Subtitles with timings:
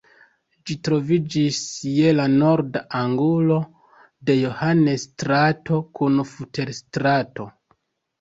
[0.67, 1.57] Ĝi troviĝis
[1.97, 3.57] je la norda angulo
[4.29, 7.47] de Johannes-strato kun Futter-strato.